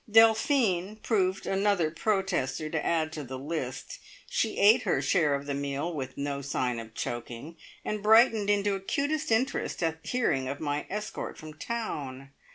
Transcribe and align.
Delphine 0.09 0.95
proved 0.95 1.45
another 1.45 1.91
protester 1.91 2.71
to 2.71 2.83
add 2.83 3.11
to 3.13 3.23
the 3.23 3.37
list. 3.37 3.99
She 4.27 4.57
ate 4.57 4.81
her 4.81 4.99
share 4.99 5.35
of 5.35 5.45
the 5.45 5.53
meal 5.53 5.93
with 5.93 6.17
no 6.17 6.41
sign 6.41 6.79
of 6.79 6.95
choking, 6.95 7.55
and 7.85 8.01
brightened 8.01 8.49
into 8.49 8.73
acutest 8.73 9.31
interest 9.31 9.83
at 9.83 9.99
hearing 10.03 10.47
of 10.47 10.59
my 10.59 10.87
escort 10.89 11.37
from 11.37 11.53
town. 11.53 12.31